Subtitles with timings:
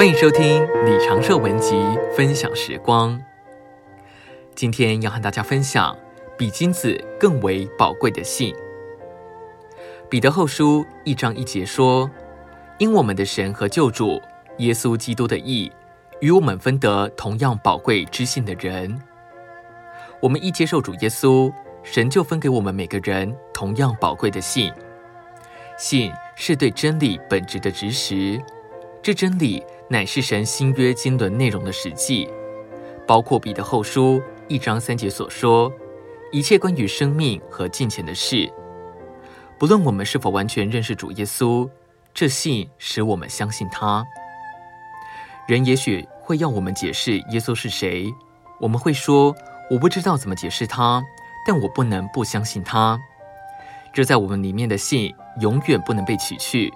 [0.00, 1.84] 欢迎收听李长寿文集
[2.16, 3.22] 分享时光。
[4.54, 5.94] 今天要和大家分享
[6.38, 8.54] 比金子更为宝贵的信。
[10.08, 12.10] 彼得后书一章一节说
[12.80, 14.18] ：“因我们的神和救主
[14.56, 15.70] 耶稣基督的义，
[16.22, 18.98] 与我们分得同样宝贵之信的人，
[20.22, 24.72] 我们一接受主耶稣，神就分给我们每个人同样宝贵的信。
[25.76, 28.40] 信是对真理本质的指示，
[29.02, 29.62] 这真理。”
[29.92, 32.30] 乃是神新约经纶内容的实际，
[33.08, 35.68] 包括彼得后书一章三节所说，
[36.30, 38.48] 一切关于生命和金钱的事。
[39.58, 41.68] 不论我们是否完全认识主耶稣，
[42.14, 44.06] 这信使我们相信他。
[45.48, 48.06] 人也许会要我们解释耶稣是谁，
[48.60, 49.34] 我们会说
[49.72, 51.02] 我不知道怎么解释他，
[51.44, 52.96] 但我不能不相信他。
[53.92, 56.72] 这在我们里面的信永远不能被取去，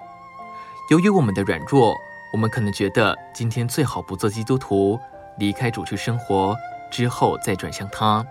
[0.89, 1.95] 由于我们的软弱。
[2.35, 4.99] 我们可能觉得今天最好不做基督徒，
[5.37, 6.53] 离开主去生活，
[6.91, 8.25] 之后再转向他。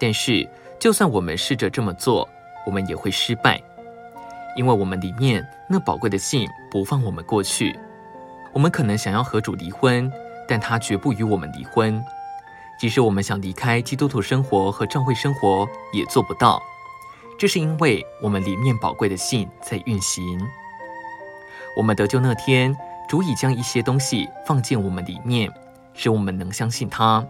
[0.00, 2.26] 但是，就算我们试着这么做，
[2.64, 3.60] 我们也会失败，
[4.56, 7.78] 因为我们里面那宝贵的信不放我们过去。
[8.54, 10.10] 我们可能想要和主离婚，
[10.48, 12.02] 但他绝不与我们离婚。
[12.80, 16.62] 即使我们想离开基督徒生活和教会生活，也做不到。
[17.38, 20.40] 这是因为我们里面宝贵的信在运行。
[21.76, 22.74] 我们得救那天。
[23.08, 25.50] 足以将一些东西放进我们里面，
[25.94, 27.24] 使我们能相信他。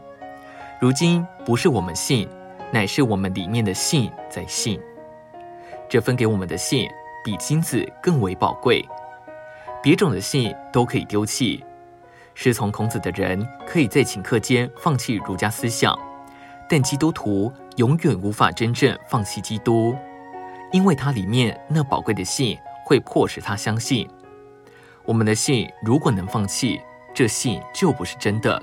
[0.81, 2.29] 如今不是我们信，
[2.73, 4.81] 乃是我们里面的信在信。
[5.89, 6.89] 这分给我们的信
[7.25, 8.85] 比金子更为宝贵，
[9.83, 11.65] 别种的信都可以丢弃。
[12.35, 15.99] 师从孔子的人可以在顷刻间放弃儒家思想，
[16.69, 19.95] 但基督徒永远无法真正放弃基督，
[20.73, 24.09] 因为他里面那宝贵的信会迫使他相信。
[25.05, 26.81] 我们的信如果能放弃，
[27.13, 28.63] 这信就不是真的。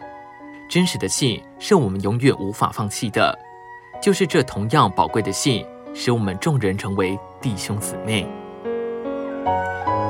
[0.70, 3.38] 真实的信是我们永远无法放弃的，
[4.02, 8.26] 就是这同样宝贵的信，使我们众人成为弟兄姊妹。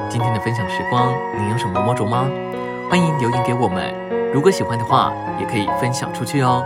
[0.10, 2.30] 今天的分享时光，你有什么摸着吗？
[2.90, 3.94] 欢迎留言给我们。
[4.32, 6.64] 如果喜欢的话，也可以分享出去哦。